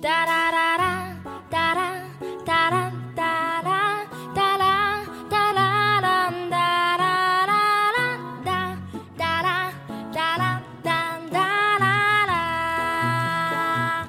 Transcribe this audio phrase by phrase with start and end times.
[0.00, 1.16] 哒啦啦啦，
[1.50, 2.00] 哒啦
[2.44, 8.78] 哒啦哒啦哒啦哒啦啦哒啦啦啦哒
[9.16, 9.72] 哒啦
[10.12, 14.08] 哒啦哒哒啦啦。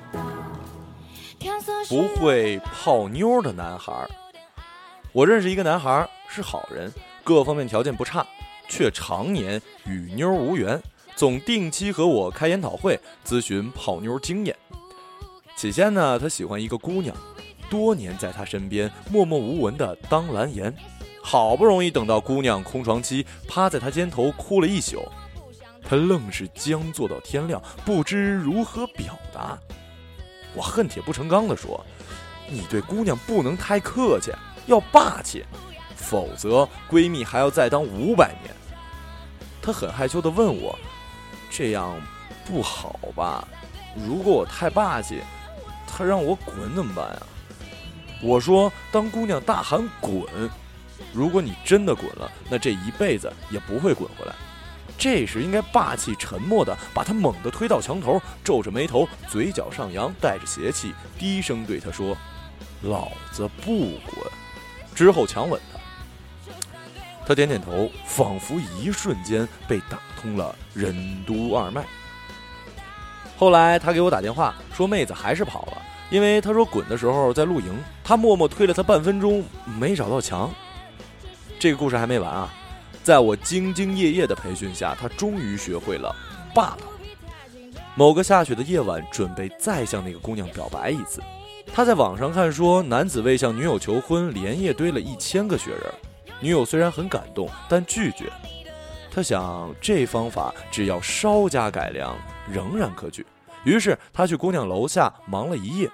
[1.89, 4.07] 不会泡妞的男孩，
[5.11, 8.23] 我认识一个男孩是好人，各方面条件不差，
[8.69, 10.79] 却常年与妞无缘，
[11.15, 14.55] 总定期和我开研讨会，咨询泡妞经验。
[15.57, 17.17] 起先呢，他喜欢一个姑娘，
[17.67, 20.71] 多年在他身边默默无闻的当蓝颜，
[21.19, 25.03] 好不容易等到姑娘空床期，趴在他肩头哭了一宿，
[25.83, 29.57] 他愣是僵坐到天亮，不知如何表达。
[30.53, 31.83] 我恨铁不成钢地说
[32.47, 34.31] ：“你对姑娘不能太客气，
[34.67, 35.43] 要霸气，
[35.95, 38.53] 否则闺蜜还要再当五百年。”
[39.59, 40.77] 他很害羞地问我
[41.49, 41.99] ：“这样
[42.45, 43.47] 不好吧？
[44.07, 45.19] 如果我太霸气？”
[45.87, 47.21] 他让我滚怎么办呀？
[48.21, 50.23] 我说，当姑娘大喊滚，
[51.13, 54.33] 如果你真的滚了，那这一辈子也不会滚回来。
[54.97, 62.17] 这时应该霸气沉默的把她猛地推到墙头，皱着眉头，嘴角上扬，带着邪气，低声对她说
[62.81, 64.31] ：“老子不滚。”
[64.95, 65.79] 之后强吻她。
[67.27, 71.85] 她点点头，仿佛一瞬间被打通了任督二脉。
[73.37, 75.77] 后来他给我打电话说，妹子还是跑了，
[76.09, 79.43] 因为他说滚的时候在露营，他默默推了他半分钟，
[79.79, 80.51] 没找到墙。
[81.59, 82.51] 这个故事还没完啊，
[83.03, 86.13] 在我兢兢业业的培训下，他终于学会了
[86.53, 86.87] 霸道。
[87.95, 91.21] 某个下雪的夜晚，准备再向那个姑娘表白一次，
[91.73, 95.93] 他在网上看说，男子为向女友求婚，连夜堆了一千个雪人，
[96.39, 98.31] 女友虽然很感动，但拒绝。
[99.11, 102.15] 他想，这方法只要稍加改良，
[102.51, 103.25] 仍然可取。
[103.63, 105.91] 于是他去姑娘楼下忙了一夜。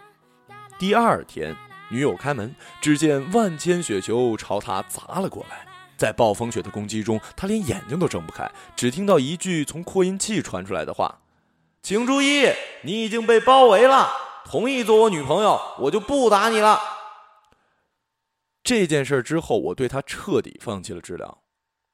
[0.78, 1.56] 第二天，
[1.90, 5.68] 女友开门，只见万千雪球朝他砸了过来。
[5.96, 11.22] 在暴风雪的攻击中，他连眼睛都睁不开，只听到一句从扩音器传出来的话
[11.81, 12.50] ：“请注意，
[12.81, 14.09] 你已经被包围了。
[14.46, 16.80] 同意做我女朋友，我就不打你了。”
[18.64, 21.44] 这件事之后，我对他彻底放弃了治疗。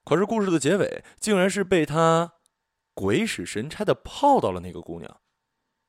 [0.04, 2.32] 可是故事的结尾竟然是被他
[2.94, 5.20] 鬼使神差的泡到了那个姑娘，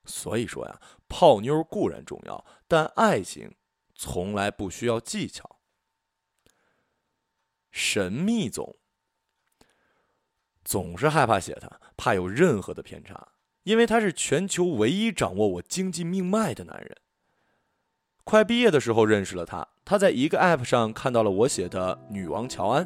[0.06, 3.56] 所以说呀，泡妞固然重要，但爱情
[3.96, 5.60] 从来不需要技巧。
[7.72, 8.78] 神秘总
[10.64, 13.34] 总是害怕写他，怕有任何的偏差，
[13.64, 16.98] 因为他是全球唯一掌握我经济命脉的男人。
[18.24, 22.86] 快毕业的时候认识了他，他在一个 app 上看到了我写的《女王乔安》。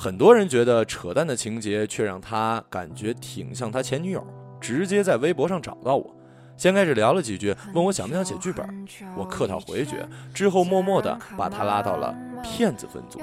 [0.00, 4.24] 很多人觉得扯淡的情节，却让他感觉挺像他前女友。
[4.60, 6.14] 直接在微博上找到我，
[6.56, 8.64] 先开始聊了几句，问我想不想写剧本。
[9.16, 13.20] 我客套回绝，之后默默地把他拉到了骗子分组。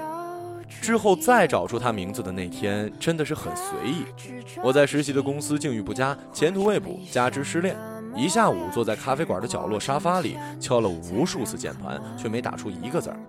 [0.67, 4.03] 之后再找出他名字的那天，真的是很随意。
[4.61, 7.77] 我在实习的公司境遇不佳，前途未卜，加之失恋，
[8.13, 13.19] 一下午坐在咖啡馆的角落沙发里，敲了无数次键盘，却没打出一个字儿。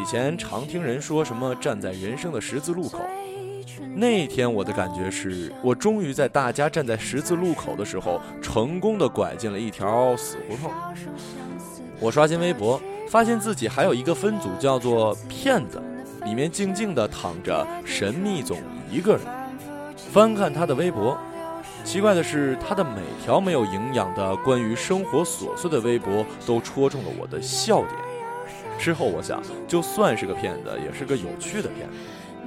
[0.00, 3.00] 以前常听人说什么站在人生的十字路口，
[3.94, 10.70] 那天我的感觉是我终于在大家站在十字路口的时候，成功的拐进了一条死胡同。
[11.98, 15.82] 我刷新微博，发现自己还有一个分组叫做“骗子”，
[16.26, 18.58] 里面静静的躺着神秘总
[18.90, 19.22] 一个人。
[20.12, 21.16] 翻看他的微博，
[21.84, 28.05] 奇怪的是，他的每条没有营养的关于生活琐碎的微博，都戳中了我的笑点。
[28.78, 31.94] 之后我想，就算是个骗子，也是个有趣的骗子。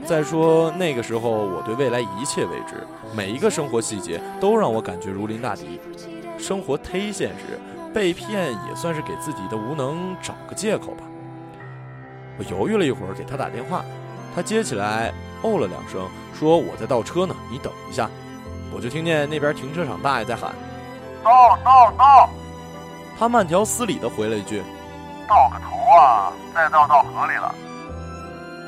[0.05, 5.79] 再说那个时候，我对未来一切未知，每一个生活细节都让我感觉如临大敌。
[6.37, 7.59] 生活忒现实，
[7.93, 11.03] 被骗也算是给自己的无能找个借口吧。
[12.37, 13.83] 我犹豫了一会儿，给他打电话，
[14.33, 18.09] 他接起来，哦了两声，说我在倒车呢，你等一下。
[18.71, 20.53] 我就听见那边停车场大爷在喊
[21.25, 22.29] ：“到到到！”
[23.17, 24.61] 他慢条斯理的回了一句。
[25.27, 26.31] 倒个头啊！
[26.53, 27.53] 再倒到河里了。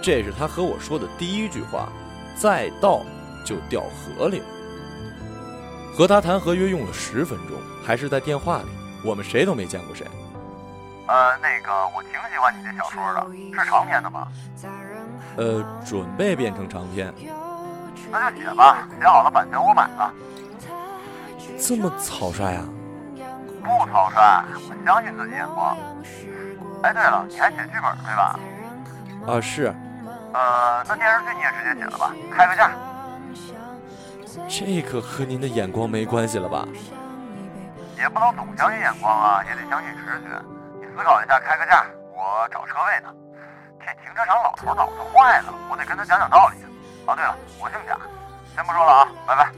[0.01, 1.87] 这是他和我说的第一句话，
[2.35, 3.01] 再倒
[3.45, 4.45] 就掉河里了。
[5.95, 8.65] 和他谈合约用了十分钟，还是在电话里，
[9.03, 10.07] 我们谁都没见过谁。
[11.07, 14.27] 呃，那个我挺喜欢你这小说的，是长篇的吗？
[15.35, 17.13] 呃，准备变成长篇。
[18.09, 20.13] 那就写吧，写好了版权我买了。
[21.59, 22.65] 这么草率啊？
[23.63, 25.77] 不草率，我相信自己眼光。
[26.83, 28.39] 哎，对了，你还写剧本对吧？
[29.27, 29.73] 啊，是。
[30.33, 32.71] 呃，那电视剧你也直接写了吧，开个价。
[34.47, 36.65] 这可和您的眼光没关系了吧？
[37.97, 40.41] 也也不能总相信眼光啊，也得相信直觉。
[40.79, 41.85] 你思考一下，开个价，
[42.15, 43.13] 我找车位呢。
[43.79, 46.57] 这停车场老头脑子坏了，我得跟他讲讲道理。
[47.05, 47.95] 哦，对了，我姓贾，
[48.55, 49.51] 先不说了啊，拜拜。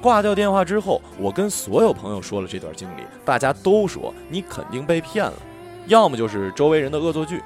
[0.00, 5.32] 挂掉电话之后，我跟所有朋友说了这段经历，大家都说你肯定被骗了，
[5.88, 7.42] 要么就是周围人的恶作剧。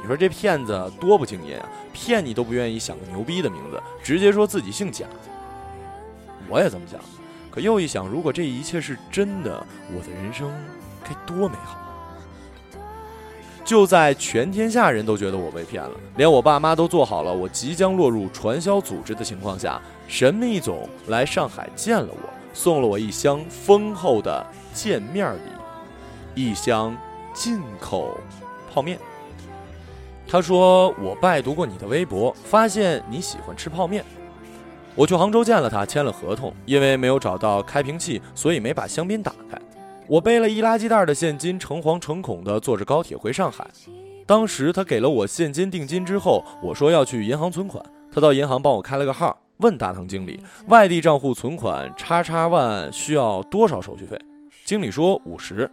[0.00, 5.06] 你说这骗子多不敬业啊，骗你都不愿意想个牛逼的名字，直接说自己姓贾。
[6.48, 7.00] 我也这么想，
[7.50, 10.52] 可又一想，如果这一切是真的，我的人生
[11.02, 11.78] 该多美好。
[13.64, 25.40] 就在全天下人都觉得我被骗了，连我爸妈都做好了我即将落入传销组织的情况下，神秘总来上海见了我，送了我一箱丰厚的见面礼，
[26.34, 26.96] 一箱
[27.38, 28.18] 进口
[28.74, 28.98] 泡面。
[30.26, 34.04] 他说我拜读过你的微博，发现你喜欢吃泡面。
[34.96, 39.56] 我去杭州见了他，签了合同，因为没有找到开瓶器，所以没把香槟打开。
[40.08, 43.64] 我背了一垃圾袋的现金，诚惶诚恐地坐着高铁回上海。
[44.26, 47.80] 当时他给了我现金定金之后，我说要去银行存款，
[48.12, 54.18] 他到银行帮我开了个号，问大堂经理外地账户存款叉叉万需要多少手续费？
[54.64, 55.70] 经理说五十。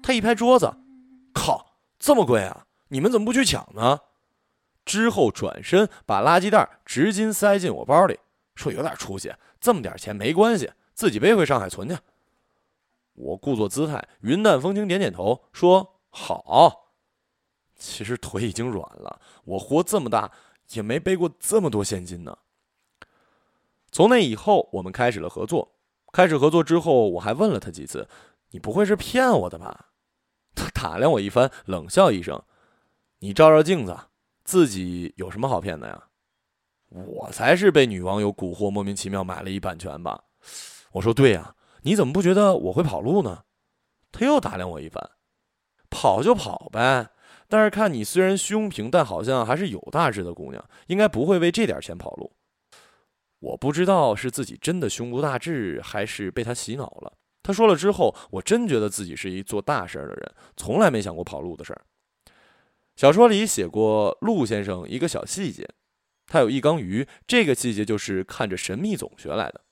[0.00, 0.72] 他一拍桌子，
[1.38, 2.66] 靠，这么贵啊！
[2.88, 4.00] 你们怎么不去抢呢？
[4.84, 8.18] 之后转身把垃圾袋直接塞进我包里，
[8.56, 11.96] 说有点出息，这么点钱没关系，自己背回上海存去。
[13.14, 16.94] 我故作姿态，云淡风轻，点点头，说：“好。”
[17.76, 20.32] 其实腿已经软了，我活这么大
[20.70, 22.36] 也没背过这么多现金呢。
[23.92, 25.76] 从那以后，我们开始了合作。
[26.12, 28.08] 开始合作之后，我还问了他几次
[28.50, 29.87] ：“你不会是骗我的吧？”
[30.80, 32.40] 打量我一番，冷笑一声
[33.18, 33.96] ：“你照照镜子，
[34.44, 36.04] 自己有什么好骗的呀？
[36.90, 40.24] 我才是被女网友蛊惑，莫名其妙买了一版权吧？”
[40.92, 43.44] 我说：“对呀。”你怎么不觉得我会跑路呢？
[44.10, 45.10] 他又打量我一番，
[45.88, 47.10] 跑就跑呗。
[47.46, 52.34] 但是看你虽然胸平，但好像还是有大志的姑娘，应该不会为这点钱跑路。
[53.38, 57.12] 我不知道是自己真的胸无大志，还是被他洗脑了。
[57.48, 61.80] 他说了之后，我真觉得自己是一做大事儿的人，从来没想过跑路的事儿。
[62.94, 65.66] 小说里写过陆先生一个小细节，
[66.26, 69.62] 他有一缸鱼，这个细节就是看着神秘总学来的。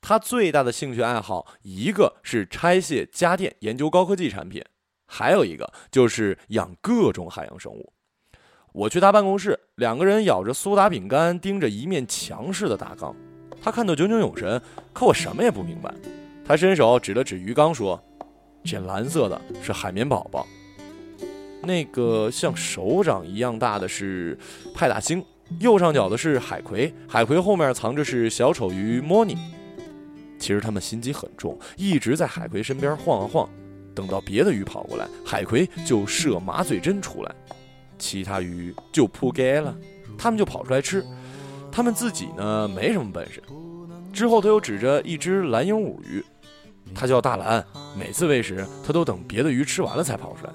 [0.00, 4.60] 他最大的兴趣爱好，一个是拆卸家电、研究高科技产品，
[5.06, 7.92] 还有一个就是养各种海洋生物。
[8.72, 13.14] 我去他办公室，两个人咬着苏打饼干，盯着一面墙似的大缸。
[13.62, 14.60] 他看得炯炯有神，
[14.92, 15.94] 可我什么也不明白。
[16.48, 18.00] 他伸手指了指鱼缸，说
[18.64, 20.46] ：“这蓝色的是海绵宝宝，
[21.62, 24.38] 那个像手掌一样大的是
[24.72, 25.24] 派大星，
[25.58, 29.36] 右上角的是海葵，海葵后面藏着是小丑鱼莫妮。”
[30.38, 33.48] 其实他们心机很重，一直在海葵身边晃啊晃，
[33.92, 37.34] 等到别的鱼跑过来，海葵就射麻醉针出来，
[37.98, 39.76] 其他鱼就扑街了，
[40.16, 41.04] 他们就跑出来吃，
[41.72, 43.42] 他们自己呢没什么本事。
[44.12, 46.24] 之后他又指着一只蓝鹦鹉鱼，
[46.94, 47.64] 他叫大蓝，
[47.98, 50.52] 每次喂食他都等别的鱼吃完了才跑出来。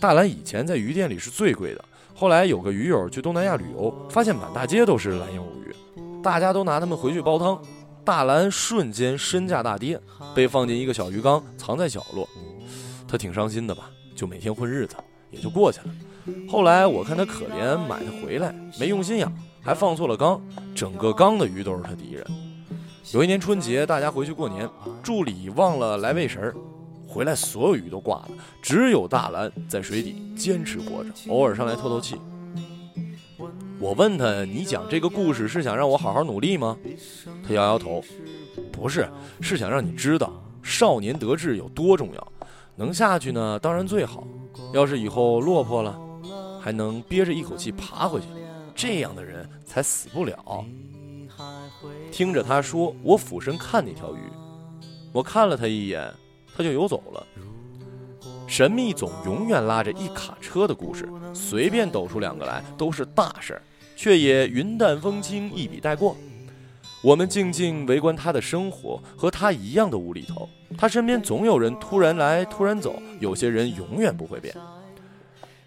[0.00, 1.84] 大蓝以前在鱼店里是最贵的，
[2.14, 5.74] 后来有个鱼友去东南亚旅游，发现满大街都是蓝鹦鹉鱼，
[6.22, 7.60] 大家都拿它们回去煲汤。
[8.04, 9.98] 大蓝瞬间身价大跌，
[10.34, 12.28] 被放进一个小鱼缸，藏在角落。
[13.08, 13.90] 他挺伤心的吧？
[14.14, 14.94] 就每天混日子，
[15.30, 15.86] 也就过去了。
[16.46, 20.38] 后来我看他可怜，买他回来没用心养，还放错了缸，
[20.74, 22.26] 整个缸的鱼都是他敌人。
[23.12, 24.68] 有一年春节，大家回去过年，
[25.02, 26.54] 助理忘了来喂食儿，
[27.06, 28.30] 回来所有鱼都挂了，
[28.62, 32.16] 只有大蓝在水底坚持活着，偶尔上来透透气。
[33.78, 36.76] 我问他：“你讲这个故事是想让我好好努力吗？”
[37.46, 38.02] 他摇摇头
[38.72, 39.06] ：“不是，
[39.40, 40.32] 是想让你知道
[40.62, 42.32] 少年得志有多重要。
[42.76, 44.26] 能下去呢，当然最好。
[44.72, 46.00] 要是以后落魄了，
[46.60, 48.26] 还能憋着一口气爬回去，
[48.74, 50.64] 这样的人才死不了。”
[52.14, 54.20] 听着他说，我俯身看那条鱼，
[55.10, 56.14] 我看了他一眼，
[56.56, 57.26] 他就游走了。
[58.46, 63.62] 神秘总永远拉着一卡车的故事，随便抖出两个来都是大事儿。
[63.96, 66.16] 却也云淡风轻，一笔带过。
[67.02, 70.48] 我们静静围观他的生活，和他一样的无厘头。
[70.78, 74.54] 他身边总有人突然来，突然走，有些人永远不会变。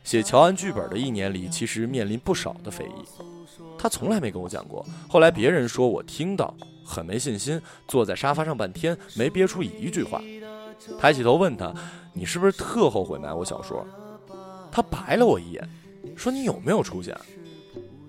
[0.01, 3.36] 写乔安剧本的一年里，其实面临不少的非议。
[3.77, 4.85] 他从来没跟我讲过。
[5.07, 6.53] 后来别人说我听到，
[6.85, 10.21] 很没信心，坐在沙发上半天没憋出一句话。
[10.99, 11.73] 抬起头问他
[12.13, 13.85] ：“你是不是特后悔买我小说？”
[14.71, 15.69] 他白了我一眼，
[16.15, 17.13] 说：“你有没有出息？”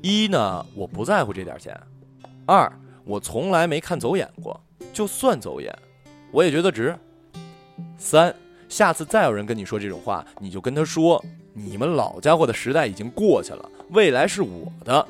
[0.00, 1.74] 一呢，我不在乎这点钱；
[2.46, 2.70] 二，
[3.04, 4.60] 我从来没看走眼过。
[4.92, 5.76] 就算走眼，
[6.30, 6.96] 我也觉得值。
[7.96, 8.34] 三，
[8.68, 15.06] 下次再有人跟你说这种话，你就跟他说：你们老家伙的时代已经过去了，未来是我的。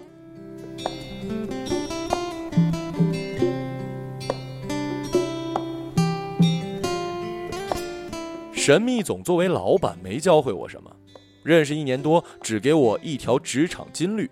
[8.54, 10.94] 神秘总作为老板没教会我什么，
[11.42, 14.30] 认识一年多，只给我一条职场金律：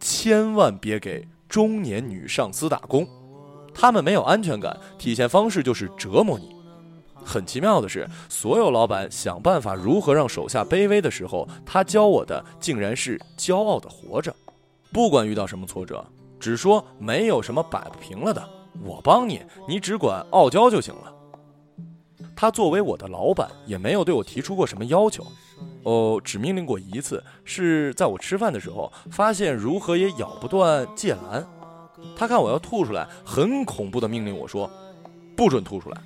[0.00, 3.06] 千万别给中年女上司打工，
[3.74, 6.56] 他们没有安全感，体现方式就是折磨你。
[7.22, 14.34] 很奇妙的是，所有老板想办法如何让手下卑微的时候，他教我的竟然是骄傲的活着。
[14.92, 16.04] 不管遇到什么挫折，
[16.38, 18.46] 只说没有什么摆不平了的，
[18.84, 21.12] 我帮你，你只管傲娇就行了。
[22.36, 25.24] 他作为我的老板，也没有对我提出过什么要求，
[25.84, 31.46] 哦，只命令过一次，是在我吃饭的时候，发现如何也咬不断芥兰。
[32.16, 34.68] 他看我要吐出来，很恐怖的命令我说
[35.36, 36.02] ：“不准吐出来。”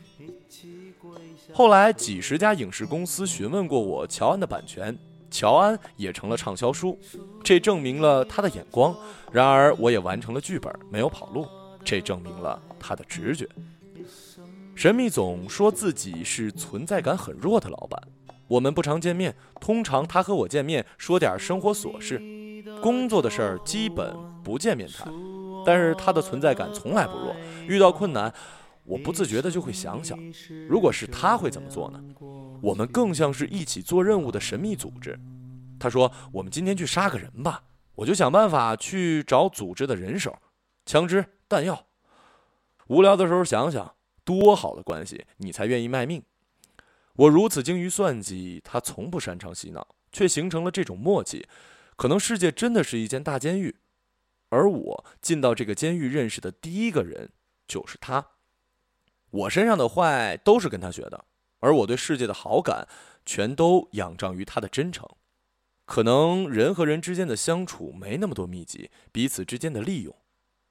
[1.54, 4.96] 后来几十家影视公司询问过我乔安的版权，
[5.30, 6.98] 乔安也成了畅销书，
[7.46, 8.92] 这证明了他的眼光。
[9.30, 11.46] 然而我也完成了剧本，没有跑路，
[11.84, 13.48] 这证明了他的直觉。
[14.74, 18.02] 神秘总说自己是存在感很弱的老板，
[18.48, 22.20] 我们不常见面，通常他和我见面说点生活琐事，
[22.82, 24.12] 工作的事儿基本
[24.42, 25.06] 不见面谈。
[25.64, 27.32] 但是他的存在感从来不弱，
[27.68, 28.32] 遇到困难，
[28.82, 30.18] 我不自觉的就会想想，
[30.68, 32.02] 如果是他会怎么做呢？
[32.60, 35.16] 我们更像是一起做任务的神秘组织。
[35.78, 37.64] 他说：“我们今天去杀个人吧。”
[37.96, 40.36] 我就想办法去找组织的人手、
[40.84, 41.86] 枪支、弹药。
[42.88, 43.94] 无聊的时候想想。
[44.26, 46.20] 多好的关系，你才愿意卖命？
[47.12, 51.46] 我如此精于算计，他从不擅长洗脑，却形成了这种默契。
[51.94, 53.76] 可能世界真的是一间大监狱，
[54.48, 57.30] 而我进到这个监狱认识的第一个人
[57.68, 58.26] 就是他。
[59.30, 61.24] 我身上的坏都是跟他学的，
[61.60, 62.88] 而我对世界的好感
[63.24, 65.08] 全都仰仗于他的真诚。
[65.86, 70.14] 可能人和人之间的相处没那么多秘籍，彼此之间的利用。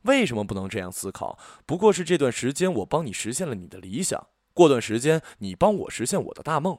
[0.03, 1.39] 为什么不能这样思考？
[1.65, 6.77] 不过是这段时间我帮你实现了你的理想，过段时间你帮我实现我的大梦。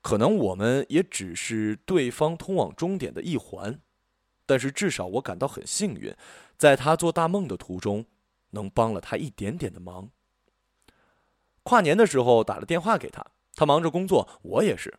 [0.00, 3.80] 可能我们也只是对方通往终点的一环，
[4.46, 6.14] 但是至少我感到很幸运，
[6.56, 8.06] 在他做大梦的途中，
[8.50, 10.08] 能帮了他一点点的忙。
[11.62, 13.24] 跨年的时候打了电话给他，
[13.54, 14.94] 他忙着工作，我也是，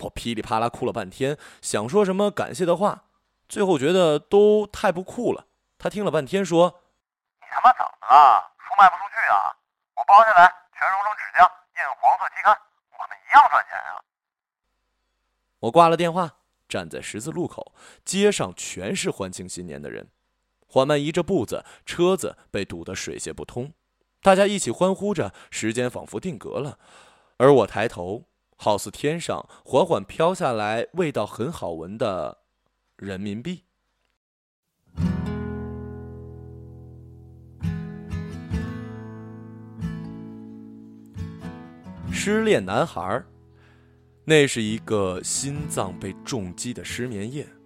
[0.00, 3.04] 我噼里啪啦哭了半天，想说什么感谢的话，
[3.48, 5.46] 最后觉得都太不酷了。
[5.78, 6.80] 他听了半天，说
[7.40, 8.52] ：“你他妈怎么了？
[8.58, 9.56] 书卖不出去啊？
[9.96, 11.44] 我包下来，全揉成纸浆，
[11.76, 12.56] 印黄色期刊，
[12.98, 14.00] 我们一样赚钱啊！”
[15.60, 16.36] 我挂了电话，
[16.68, 20.10] 站在十字路口，街上全是欢庆新年的人，
[20.66, 23.74] 缓慢移着步子，车子被堵得水泄不通，
[24.22, 26.78] 大家一起欢呼着，时间仿佛定格了。
[27.36, 28.26] 而我抬头，
[28.62, 32.42] 好似天上缓缓飘下来味道很好闻的
[32.96, 33.64] 人民币。
[42.12, 43.24] 失恋男孩
[44.26, 47.59] 那是一个心脏被重击的失眠夜。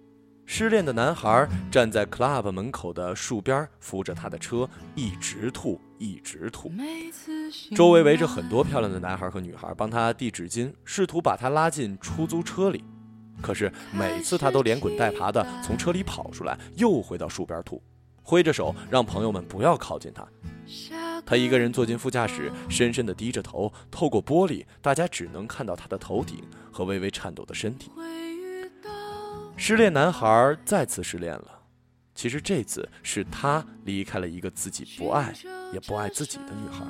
[0.47, 6.71] 失恋的男孩站在 club 门口的树边，扶着他的车，一直吐，一直吐。
[7.75, 12.83] 周围围着很多漂亮的男孩和女孩，帮他递纸巾，试图把他拉进出租车里。
[13.41, 17.81] 可是每次他都连滚带爬的从车里跑出来，又回到树边吐，
[18.21, 20.25] 挥着手让朋友们不要靠近他。
[21.25, 23.73] 他一个人坐进副驾驶，深深地低着头。
[23.89, 27.91] 透过玻璃，大家只能看到他的头顶和微微颤抖的身体。
[29.57, 31.59] 失恋男孩再次失恋了。
[32.13, 35.33] 其实这次是他离开了一个自己不爱
[35.73, 36.85] 也不爱自己的女孩，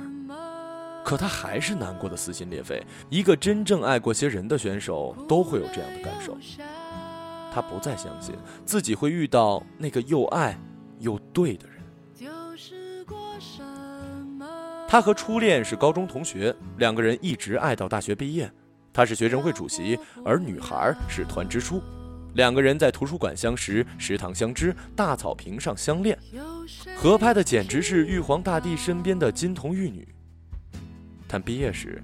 [1.04, 2.84] 可他还是难过的撕心裂肺。
[3.08, 6.36] 一个真正爱过些人的选手都会有这样的感受。
[7.52, 10.56] 他不再相信自己会遇到那个又爱
[10.98, 11.76] 又对的人。
[14.88, 18.50] 他和初恋是高中同学，两个人一直爱到大学毕业。
[18.92, 21.82] 他是学生会主席，而女孩是团支书。
[22.36, 26.16] 两个人在图书馆相识，食堂相知，大草坪上相恋，
[26.94, 30.06] 合拍的简直是玉皇大帝身边的金童玉女。
[31.26, 32.02] 但毕业时，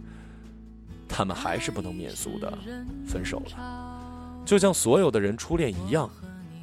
[1.07, 2.51] 他们还是不能免俗的
[3.07, 6.11] 分手了，就像所有的人初恋一样。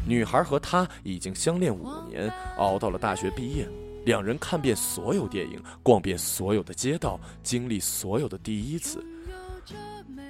[0.07, 3.69] 女孩和他已经相恋五年，熬到了大学毕业。
[4.05, 9.05] 两人看遍所有电影，逛遍所有的街道，经历所有的第一次，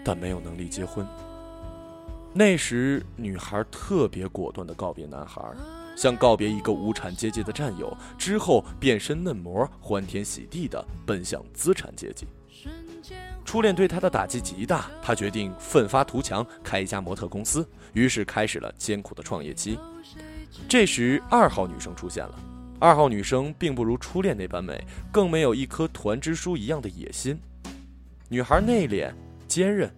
[0.03, 1.08] 但没有能力结婚。
[2.31, 5.41] 那时，女孩特别果断地告别男孩，
[5.98, 12.27] 像告别一个无产阶级的战友，之后变身嫩模，欢天喜地地奔向资产阶级。
[13.43, 19.79] 初恋对她的打击极大，她决定奋发图强，开一家模特公司，于是开始了艰苦的创业期。
[20.67, 22.39] 这时，二号女生出现了。
[22.79, 24.81] 二号女生并不如初恋那般美，
[25.12, 27.39] 更没有一颗团支书一样的野心。
[28.29, 29.12] 女孩内敛、
[29.48, 29.91] 坚韧，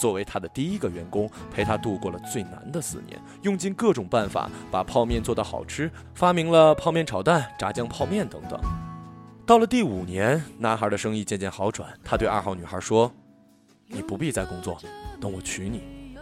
[0.00, 8.58] 作为他的第一个员工，陪他度过了最难的四年，用尽各种办法把泡面做得好吃，发明了泡面炒蛋、炸酱泡面等等。
[9.44, 11.92] 到了第五年，男孩的生意渐渐好转。
[12.02, 13.12] 他对二号女孩说
[13.88, 14.78] ：“你不必再工作，
[15.20, 16.16] 等我娶你。”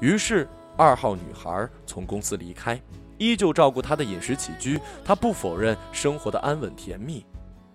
[0.00, 2.78] 于是，二号女孩从公司离开，
[3.16, 4.78] 依旧照顾他的饮食起居。
[5.02, 7.24] 他不否认生活的安稳甜蜜，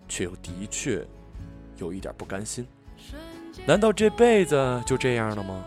[0.07, 1.03] 却又的确
[1.77, 2.67] 有一点不甘心。
[3.65, 5.63] 难道这辈子就这样了吗？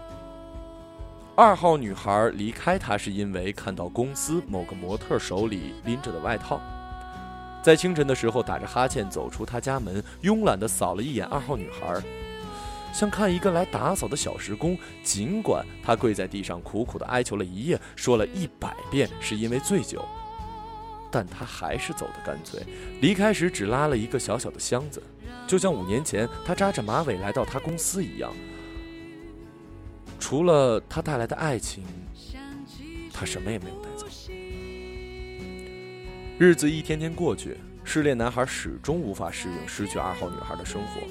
[1.34, 6.60] 二号女孩离开他是因为看到公司某个模特手里拎着的外套。
[7.62, 12.02] 在清晨的时候，打着哈欠走出他家门，慵懒地扫了一眼二号女孩，
[12.92, 14.76] 像看一个来打扫的小时工。
[15.04, 20.04] 尽管他跪在地上苦苦地哀求了一夜，说了一百遍是因为醉酒，
[21.10, 22.60] 但他还是走得干脆。
[23.00, 25.00] 离开时只拉了一个小小的箱子，
[25.52, 28.32] 就像五年前他扎着马尾来到他公司一样。
[30.18, 31.85] 除了他带来的爱情，
[33.12, 34.06] 他什么也没有带走。
[36.38, 41.02] 日子一天天过去，失恋男孩始终无法适应失去二号女孩的生活。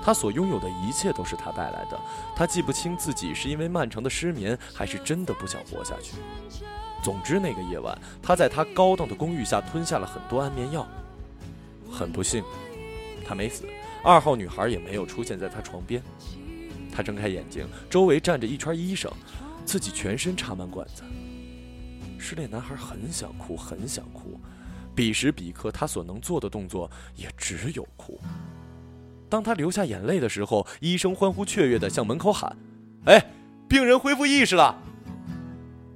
[0.00, 2.00] 他所拥有的一切都是她带来的。
[2.36, 6.12] 他记不清自己是因为漫长的失眠，还是真的不想活下去。
[7.02, 10.86] 总之，那个夜晚，他在他高档的公寓下吞下了很多安眠药。
[11.90, 12.44] 很不幸，
[13.26, 13.64] 他没死。
[14.02, 16.02] 二号女孩也没有出现在他床边。
[16.92, 19.10] 他睁开眼睛，周围站着一圈医生，
[19.64, 21.02] 自己全身插满管子。
[22.18, 24.38] 失恋男孩很想哭，很想哭。
[24.94, 28.20] 彼时彼刻，他所能做的动作也只有哭。
[29.28, 32.54] 当他流下眼泪的时候，医生欢呼雀跃地向门口喊
[33.06, 33.24] ：“哎，
[33.68, 34.76] 病人恢复意识了！”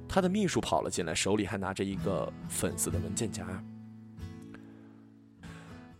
[0.07, 3.45] 他的秘书跑了进来，手里还拿着一个粉色的文件夹。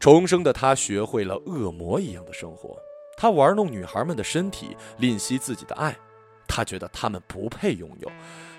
[0.06, 2.78] 重生的他学会了恶魔一样的生活，
[3.18, 5.98] 他玩弄女孩们的身体，吝惜自己的爱。
[6.48, 8.12] 他觉得他们不配拥有。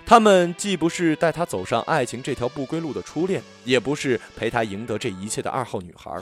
[0.05, 6.19] 他们既不是带他走上爱情这条不归路的初恋，也不是陪他赢得这一切的二号女孩。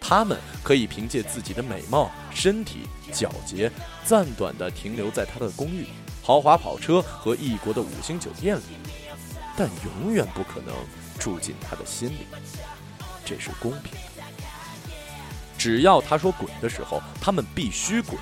[0.00, 3.70] 他们可以凭借自己的美貌、身体、皎洁，
[4.04, 5.86] 暂短地停留在他的公寓、
[6.24, 8.62] 豪华跑车和异国的五星酒店里，
[9.56, 9.70] 但
[10.02, 10.74] 永远不可能
[11.20, 12.26] 住进他的心里。
[13.24, 14.15] 这是公平的。
[15.58, 18.18] 只要他说滚的时候，他们必须滚。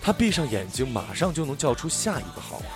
[0.00, 2.66] 他闭上眼睛，马上就能叫出下一个号码。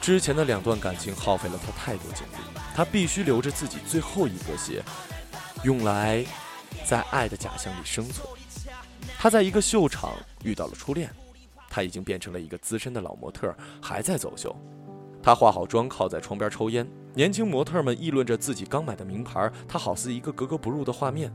[0.00, 4.82] 之前的两段感情耗费了他太多精力，他必须留着自己最后一格血，
[5.64, 6.24] 用来
[6.84, 8.28] 在爱的假象里生存。
[9.18, 10.12] 他在一个秀场
[10.44, 11.10] 遇到了初恋，
[11.70, 14.54] 他已经变成了一个资深的老模特，还在走秀。
[15.22, 16.86] 他化好妆，靠在窗边抽烟。
[17.14, 21.32] 年轻模特们议论着自己刚买的名牌，他好似一个格格不入的画面。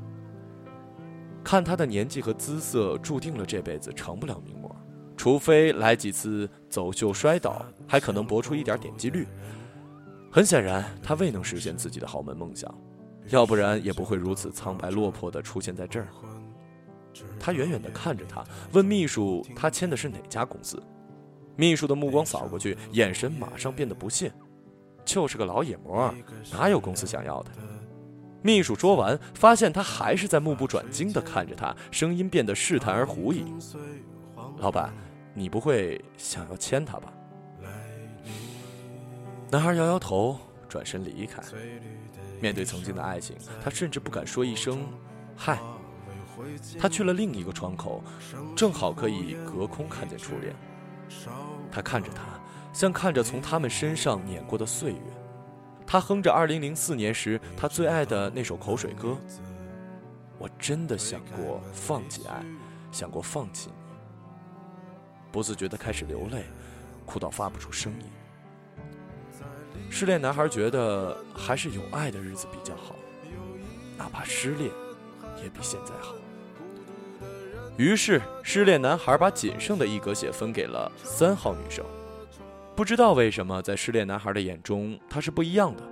[1.44, 4.74] 看他的年纪和姿色，注定了这辈子成不了名模。
[5.18, 9.28] 除非来几次走秀摔倒，还可能博出一点点击率。
[10.32, 12.74] 很显然，他未能实现自己的豪门梦想，
[13.30, 16.08] 要不然也不会如此苍白落魄地出现在这儿。
[17.40, 20.82] 他远远地看着他，问秘书：“他签的是哪家公司？”
[21.58, 24.32] 秘书的目光扫过去，眼神马上变得不屑
[25.04, 26.12] ：“就是个老野模，
[26.52, 27.52] 哪有公司想要的？”
[28.42, 33.46] 秘书说完，发现他还是在目不转睛地看着他，声音变得试探而狐疑
[34.60, 34.94] ：“老板。”
[35.34, 37.14] 你不会想要牵他吧？
[39.50, 41.42] 男孩摇摇头，转身离开。
[42.42, 44.86] 面对曾经的爱情，他甚至不敢说一声
[45.38, 45.58] “嗨”。
[46.78, 48.04] 他去了另一个窗口，
[48.54, 50.54] 正好可以隔空看见初恋。
[51.72, 52.24] 他看着他，
[52.74, 55.00] 像看着从他们身上碾过的岁月。
[55.92, 59.18] 他哼着2004年时他最爱的那首口水歌。
[60.38, 62.46] 我真的想过放弃爱，
[62.94, 63.74] 想过放弃你。
[65.34, 66.46] 不自觉地开始流泪，
[67.06, 68.06] 哭到发不出声音。
[69.90, 72.96] 失恋男孩觉得还是有爱的日子比较好，
[73.98, 74.72] 哪怕失恋，
[75.44, 76.16] 也比现在好。
[77.76, 81.84] 于是，失恋男孩把仅剩的一格血分给了三号女生。
[82.82, 85.84] 不知道为什么，在失恋男孩的眼中，她是不一样的。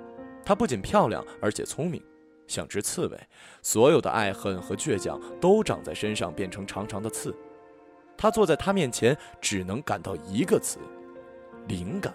[0.43, 2.03] 她不仅漂亮，而且聪明，
[2.47, 3.19] 像只刺猬。
[3.61, 7.31] 所有的爱恨和倔强都长在身上，变成长长的刺。
[8.17, 10.79] 他坐在他面前，只能感到一个词：
[11.67, 12.11] 灵感。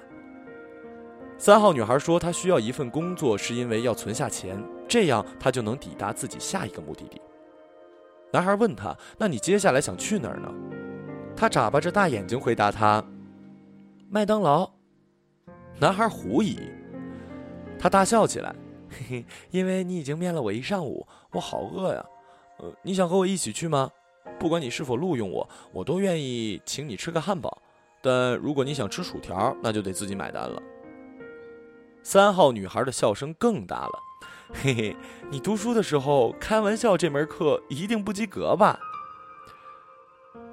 [1.38, 7.20] 三号女孩说，她需要一份工作，是因为要存下钱，这样她就能抵达自己下一个目的地。
[8.32, 10.52] 男孩问她：“那你接下来想去哪儿呢？”
[11.36, 13.00] 她眨巴着大眼睛回答他
[14.08, 14.70] ：“麦当劳。”
[15.80, 16.58] 男孩狐疑，
[17.78, 18.54] 他大笑起来
[18.88, 22.04] ：“嘿嘿，因为你已经面了我一上午，我好饿呀。
[22.58, 23.90] 呃，你想和我一起去吗？
[24.38, 27.60] 不管你是否录用我，我都愿意请你吃个汉堡。
[28.00, 30.62] 但如果你想吃薯条，那就得自己买单了。”
[32.04, 33.92] 三号女孩的笑声更大了，
[34.62, 34.96] 嘿嘿，
[35.30, 38.78] 你读书的时候开玩笑这门课一定不及格吧？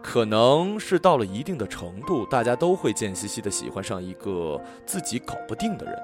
[0.03, 5.97] 可能是到了一定的程度，大家都会贱兮兮的喜欢上一个自己搞不定的人。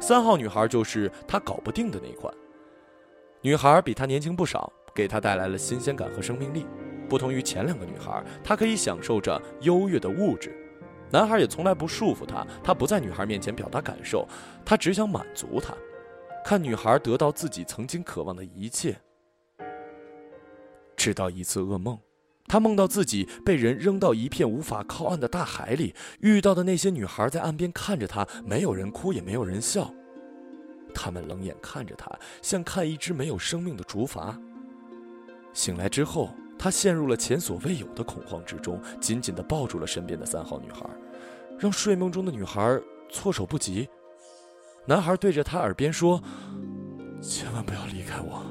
[0.00, 2.32] 三号女孩就是他搞不定的那一款。
[3.42, 6.66] 女孩比他年轻不少，给他带来了新鲜感和生命力。
[7.08, 10.56] 不同于前两个女孩，她可以享受着优越的物质。
[11.10, 14.26] 男孩也从来不束缚她，他不在女孩面前表达感受，
[14.64, 15.74] 他只想满足她，
[16.42, 18.96] 看女孩得到自己曾经渴望的一切。
[20.96, 21.98] 直到一次噩梦，
[22.46, 29.92] 他梦到自己被人扔到一片无法靠岸的大海里，遇到的那些女孩在岸边看着他，没有人哭，也没有人笑，
[30.94, 32.10] 他们冷眼看着他，
[32.42, 34.34] 像看一只没有生命的竹筏。
[35.52, 36.30] 醒来之后。
[36.56, 40.88] 他陷入了前所未有的恐慌之中，紧紧地抱住了身边的三号女孩，
[41.58, 42.80] 让睡梦中的女孩
[43.10, 43.88] 措手不及。
[44.86, 46.22] 男孩对着他耳边说
[47.20, 48.46] ：“千万不要离开我。”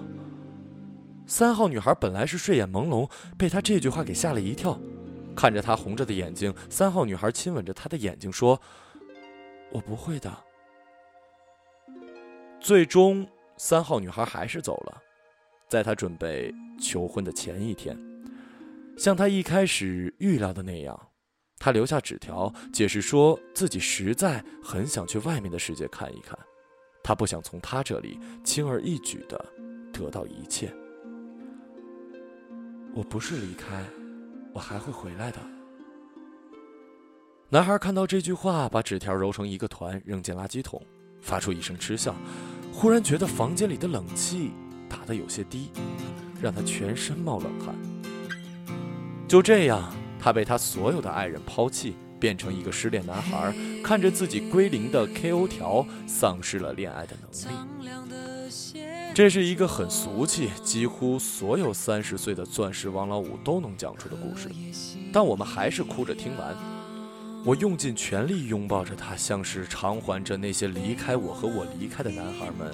[1.33, 4.79] 三号女孩本来是睡眼朦胧，被他这句话给吓了一跳，
[5.35, 8.61] 看着他红着的眼睛，三号女孩亲吻着他的眼睛说
[9.73, 10.31] ：“我不会的。”
[12.61, 15.01] 最终，三号女孩还是走了。
[15.67, 17.97] 在他准备求婚的前一天，
[18.95, 21.07] 像他一开始预料的那样，
[21.57, 26.37] 他留下纸条，解释说自己实在很想去外面的世界看一看，
[27.03, 29.43] 他不想从他这里轻而易举的
[29.91, 30.71] 得到一切。
[32.95, 33.83] 我不是离开，
[34.53, 35.39] 我还会回来的。
[37.49, 40.81] 男孩看到这句话，把纸条揉成一个团，扔进垃圾桶，
[41.21, 42.15] 发出一声嗤笑，
[42.71, 44.51] 忽然觉得房间里的冷气。
[44.89, 45.71] 打得有些低，
[46.39, 47.73] 让他全身冒冷汗。
[49.27, 53.53] 就这样，他被他所有的爱人抛弃，变成一个失恋男孩，
[53.83, 58.32] 看着自己归零的 KO 条，丧失了恋爱的能力。
[59.15, 64.49] 这是一个很俗气，几乎所有三十岁的钻石王老五都能讲出的故事，
[65.13, 66.57] 但我们还是哭着听完。
[67.45, 72.73] 我用尽全力拥抱着他，像是偿还着那些离开我和我离开的男孩们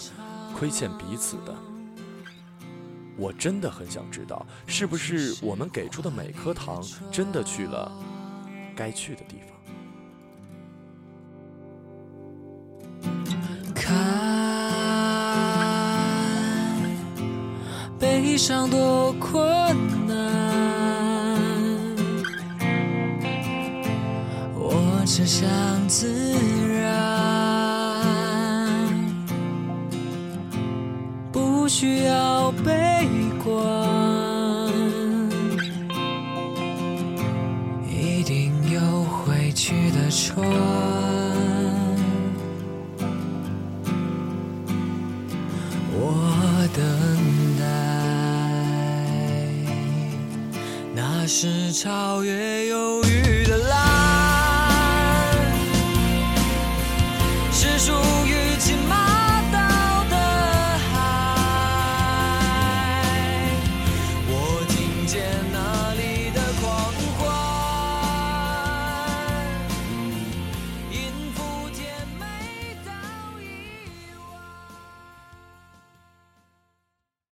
[0.56, 1.54] 亏欠彼此的。
[3.18, 7.92] 我真的很想知道，是不是我们给出的每颗糖真的去了
[8.74, 9.59] 该去的地方？
[18.40, 19.38] 上多困
[20.08, 20.16] 难，
[24.56, 25.46] 我只想
[25.90, 26.08] 自
[26.82, 26.96] 然，
[31.34, 33.06] 不需要悲
[33.44, 33.54] 观。
[37.92, 40.48] 一定有回去的船，
[45.92, 47.09] 我的
[51.30, 53.09] 是超越犹豫。